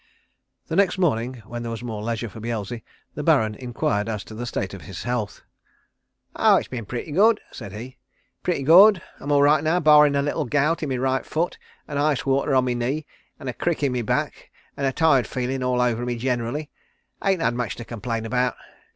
[0.65, 2.81] The next morning when there was more leisure for Beelzy
[3.13, 5.43] the Baron inquired as to the state of his health.
[6.35, 7.99] "Oh it's been pretty good," said he.
[8.41, 9.03] "Pretty good.
[9.19, 12.55] I'm all right now, barrin' a little gout in my right foot, and ice water
[12.55, 13.05] on my knee,
[13.39, 16.71] an' a crick in my back, an' a tired feelin' all over me generally.
[17.23, 18.55] Ain't had much to complain about.